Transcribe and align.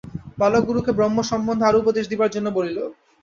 বালক 0.37 0.63
গুরুকে 0.69 0.91
ব্রহ্ম 0.97 1.17
সম্বন্ধে 1.31 1.67
আরও 1.69 1.81
উপদেশ 1.83 2.05
দিবার 2.11 2.33
জন্য 2.35 2.47
বলিল। 2.57 2.77